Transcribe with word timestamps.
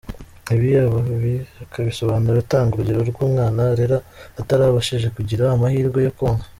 Ibi 0.55 0.69
akabisobanura 1.63 2.37
atanga 2.41 2.71
urugero 2.73 3.01
rw’umwana 3.11 3.59
arera, 3.71 3.97
utarabashije 4.41 5.07
kugira 5.15 5.43
amahirwe 5.55 5.99
yo 6.07 6.13
konka. 6.19 6.45